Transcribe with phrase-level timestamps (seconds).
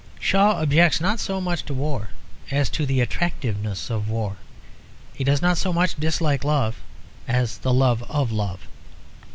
[0.19, 2.09] Shaw objects not so much to war
[2.49, 4.37] as to the attractiveness of war.
[5.13, 6.81] He does not so much dislike love
[7.27, 8.61] as the love of love.